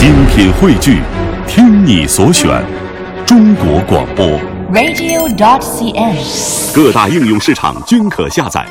[0.00, 1.02] 精品汇聚，
[1.46, 2.64] 听你所选，
[3.26, 4.26] 中国广播。
[4.72, 6.74] radio.dot.cn，。
[6.74, 8.66] 各大应用市场均可下载。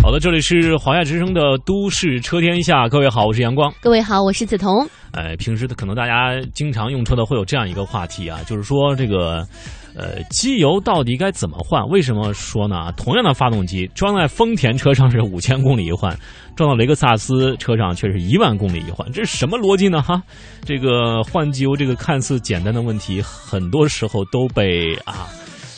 [0.00, 3.74] 好的，这里是华夏之声的《都市车天下》，各位好，我是阳光。
[3.80, 4.88] 各位好，我是梓潼。
[5.12, 9.46] 呃，平时的可能大家经常用车的会有这样一个话题啊，就是说这个，
[9.94, 11.86] 呃，机油到底该怎么换？
[11.88, 12.92] 为什么说呢？
[12.96, 16.16] 同样的发动机装在丰田车上是五千公里一换，
[16.54, 20.00] 装到雷克萨斯车上却是一万公里一换，这是什么逻辑呢？
[20.00, 20.22] 哈，
[20.64, 25.26] 这个换机油这个看似简单的问题，很多时候都被啊。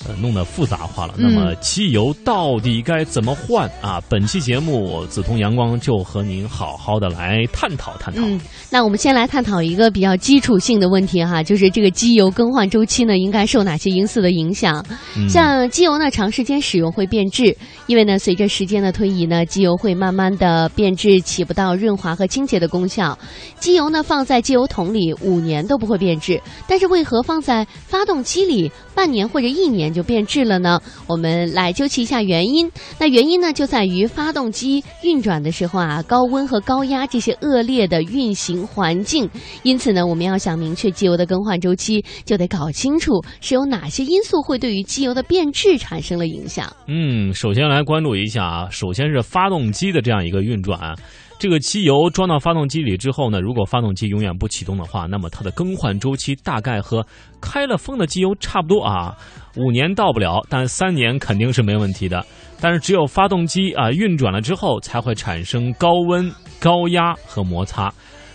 [0.09, 1.15] 呃，弄得复杂化了。
[1.16, 4.02] 那么，机油到底该怎么换啊？
[4.09, 8.20] 本期节目，梓潼阳光就和您好好的来探讨探讨。
[8.23, 14.84] 嗯，那我们先来探讨一个比较基础性的问题哈，就是这个机油更换周期呢，应该受哪些因素的影响？
[15.16, 17.56] 嗯像机油呢，长时间使用会变质，
[17.87, 23.16] 因为呢，随着时间的推移呢，机油会慢慢的变质，起不到润滑和清洁的功效。
[23.61, 30.80] 机油呢，放在机油桶里五年都不会变质，但是为何放在发动机里半年或者一年就变质了呢？
[31.06, 32.70] 我们来究其一下原因。
[32.98, 39.28] 那原因呢，就在于发动机运转的时候啊，高温和高压这些恶劣的运行环境。
[39.62, 46.72] 因此呢，我们要想明确机油的更换周期，就得搞清楚是有哪些因素会对于机油的变质产生了影响。
[46.86, 50.96] 嗯，首先来关注一下啊，首先是发动机的这样一个运转。
[51.38, 57.04] 这个机油装到发动机里之后呢，如果发动机永远不启动的话，那么它的更换周期大概和
[57.40, 59.16] 开了封的机油差不多啊，
[59.56, 62.25] 五年到不了，但三年肯定是没问题的。
[62.61, 67.92] 但是只有发动机啊运转了之后，才会产生高温、高压和摩擦。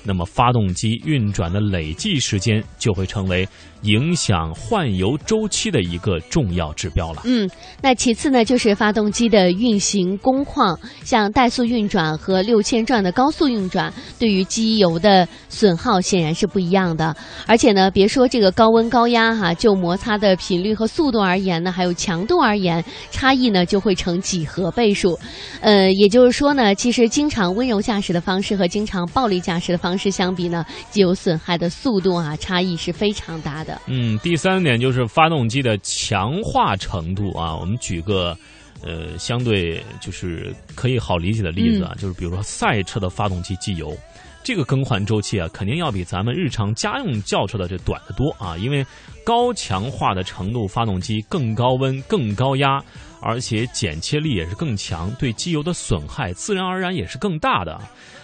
[0.07, 3.45] 那么发动机运转的累计时间就会成为
[3.83, 7.21] 影响换油周期的一个重要指标了。
[7.25, 7.47] 嗯，
[7.81, 17.15] 那其次呢，就是发动机的运行工况，像怠速运转和六千转的高速运转，对于机油的损耗显然是不一样的。
[17.45, 25.19] 而且呢，别说这个高温高压哈，就摩擦的频率和速度而言呢，还有强度而言，差异呢就会成几何倍数。
[25.59, 33.81] 呃，也就是说呢，其实经常温柔驾驶的方式和经常暴力驾驶的方式相比呢，机油损害的速度啊，差异是非常大的。
[33.87, 37.55] 嗯，第三点就是发动机的强化程度啊。
[37.55, 38.37] 我们举个
[38.83, 43.95] 呃相对就是可以好理解的例子啊，就是比如说赛车的发动机机油，
[44.43, 48.85] 这个更换周期啊，肯定要比咱们日常家用轿车的这短得多啊，因为
[49.25, 52.81] 高强化的程度，发动机更高温、更高压，
[53.19, 57.79] 而且剪切力也是更强，对机油的损害自然而然也是更大的。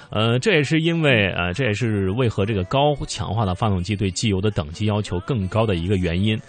[0.09, 6.39] 呃，这也是因为呃，这也是为何这个高强化的发动机对机油的等级要求更高的一个原因。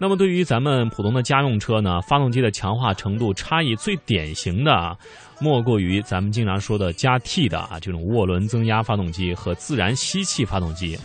[0.00, 4.96] 那么对于咱们普通的家用车呢，发动机的强化程度差异最典型的啊，
[5.40, 10.96] 莫过于咱们经常说的加 T 的啊这种涡轮增压发动机和自然吸气发动机。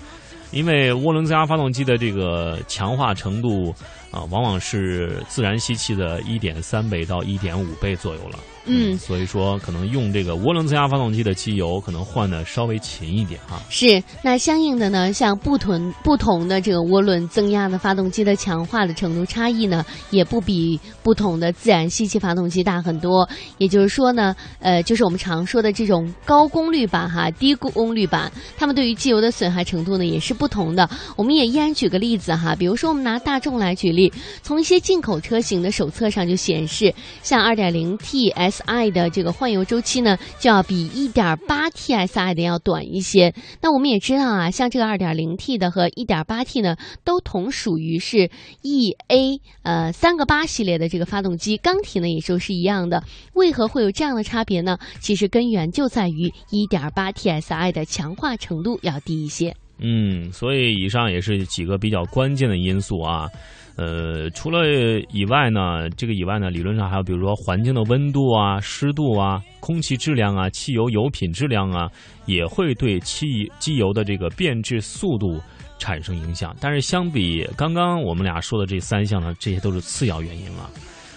[0.54, 3.74] 因为涡轮增压发动机的这个强化程度
[4.12, 8.40] 啊，往往是自然吸气的一点三倍到一点五倍左右了。
[8.66, 13.62] 嗯所以说可能用这个涡轮增压发动机的机油，可能换的稍微勤一点哈。
[13.70, 23.28] 是，那相应的呢，像不同不同的这个涡轮增压的发动机的强化的程度差异呢，也不比不同的自然吸气发动机大很多。
[23.58, 30.90] 也就是说呢，呃，就是我们常说的这种高功率版哈、低功率版，它们对于机油的损害程度呢也是不不同的。
[31.16, 34.12] 我们也依然举个例子哈，比如说我们拿大众来举例，
[34.42, 43.34] 从一些进口车型的手册上就显示，像 2.0T SI 的这个换油周期呢，就要比 1.8T SI 的要短一些。
[43.62, 46.76] 那我们也知道啊，像这个 2.0T 的和 1.8T 呢，
[47.06, 48.30] 都同属于是
[48.64, 53.02] EA 呃三个八系列的这个发动机，缸体呢也就是一样的。
[53.34, 54.78] 为何会有这样的差别呢？
[55.00, 59.56] 其实根源就在于 1.8T SI 的强化程度要低一些。
[59.84, 63.28] 嗯，所以以上也是几个比较关键的因素啊。
[63.76, 64.68] 呃，除了
[65.12, 71.90] 以外呢，这个以外呢，理论上还有比如说环境的温度啊、湿度啊、空气质量啊、汽油油品质量啊，
[72.28, 75.42] 也会对汽机油的这个变质速度
[75.80, 76.56] 产生影响。
[76.62, 80.70] 但是相比刚刚我们俩说的这三项呢，这些都是次要原因了。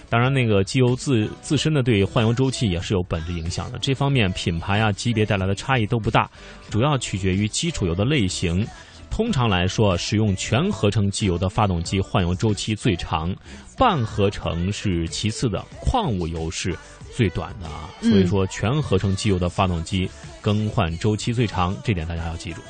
[0.08, 3.78] 当然，那个机油自自身的对换油周期也是有本质影响的。
[3.80, 6.30] 这方面品牌啊、级别带来的差异都不大，
[6.70, 8.66] 主要取决于基础油的类型。
[9.10, 13.34] 通常来说，使用全合成机油的发动机换油周期最长，
[13.76, 16.76] 半合成是其次的，矿物油是
[17.14, 17.88] 最短的啊。
[18.02, 20.08] 嗯所以说，全合成机油的发动机
[20.40, 22.60] 更换周期最长，这点大家要记住。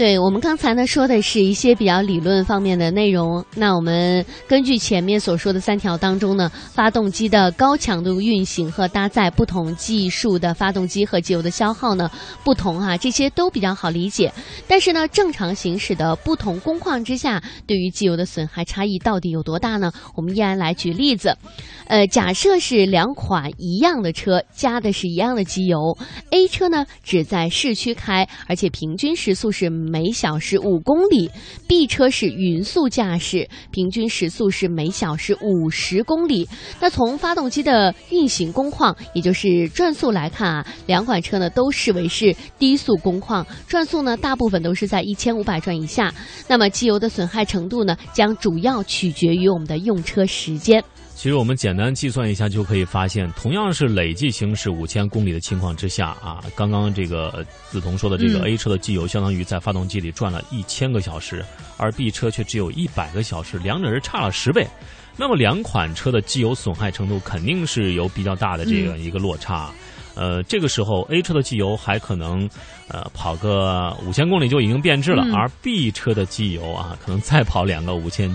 [0.00, 12.10] 对我们刚才呢说的是一些比较理论方面的内容，那我们根据前面所说的三条当中呢，发动机的高强度运行和搭载不同技术的发动机和机油的消耗呢
[12.42, 14.32] 不同啊，这些都比较好理解。
[14.66, 19.92] 但是呢，正常行驶的不同工况之下，对于机油的损害差异到底有多大呢？
[20.16, 21.36] 我们依然来举例子，
[21.88, 25.94] 呃，假设是两款一样的车，加的是一样的机油
[26.30, 31.28] ，A 车呢只在市区开，而且平均时速是每小时五公里
[31.66, 36.48] ；B 车是匀速驾驶，平均时速是每小时五十公里。
[36.80, 46.14] 那从发动机的运行工况，也就是转速来看啊，两款车呢都视为是低速工况，转速呢大部分都是在一千五百转以下。
[46.46, 50.82] 那么机油的损害程度呢，将主要取决于我们的用车时间。
[51.20, 61.44] 其实我们简单计算一下就可以发现，同样是累计行驶五千公里的情况之下啊，刚刚这个呃梓潼说的这个嗯 A 车的机油相当于在发动机里转了一千个小时，
[61.76, 64.66] 而 B 车却只有一百个小时，两者是差了十倍。
[65.14, 69.70] 那么两款车的机油损害程度肯定是有比较大的这个一个落差。
[70.14, 72.48] 呃，这个时候 A 车的机油还可能，
[72.88, 78.34] 呃，跑个五千公里就已经变质了，嗯而 B 车的机油啊，可能再跑两个五千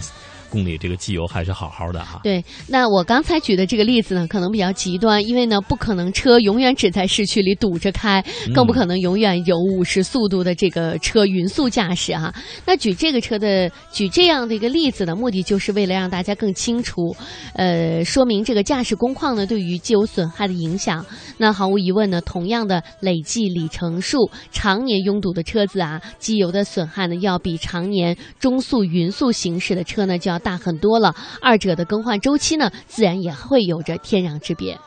[0.56, 2.22] 公里，这个机油还是好好的哈。
[2.24, 8.24] 对，那我刚才举的这个例子呢，可能比较极端，因为呢，不可能车永远只在市区里堵着开，
[8.54, 12.34] 更不可能永远有五十速度的这个车匀速驾驶哈、
[12.66, 17.14] 那举这个车的，举这样的一个例子呢，目的就是为了让大家更清楚，
[17.56, 21.06] 呃，说明这个驾驶工况呢对于机油损害的影响。
[21.38, 31.16] 那毫无疑问呢，同样的累计里程数，常年拥堵的车子啊，机油的损害呢要比常年中速、匀速行驶的车呢就要大很多了。
[31.42, 34.80] 二者的更换周期呢，自然也会有着天壤之别。